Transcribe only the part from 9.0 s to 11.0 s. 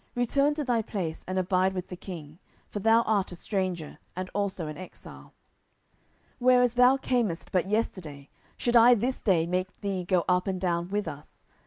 day make thee go up and down